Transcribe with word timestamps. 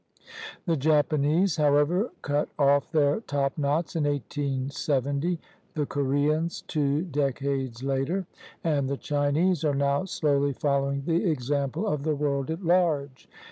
The 0.65 0.77
Japanese, 0.77 1.57
however, 1.57 2.09
cut 2.23 2.49
off 2.57 2.91
their 2.91 3.21
topknots 3.21 3.95
in 3.95 4.05
1870, 4.05 5.39
the 5.75 5.85
Koreans 5.85 6.63
two 6.67 7.03
decades 7.03 7.83
later, 7.83 8.25
and 8.63 8.89
the 8.89 8.97
Chinese 8.97 9.63
are 9.63 9.75
now 9.75 10.05
slowly 10.05 10.53
following 10.53 11.03
the 11.05 11.29
example 11.29 11.85
of 11.85 12.01
the 12.01 12.15
world 12.15 12.49
at 12.49 12.63
large. 12.65 13.29